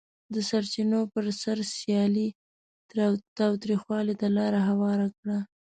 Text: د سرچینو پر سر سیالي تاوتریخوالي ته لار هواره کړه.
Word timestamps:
د 0.33 0.35
سرچینو 0.49 0.99
پر 1.13 1.25
سر 1.41 1.57
سیالي 1.75 2.27
تاوتریخوالي 3.37 4.15
ته 4.21 4.27
لار 4.37 4.53
هواره 4.69 5.07
کړه. 5.19 5.37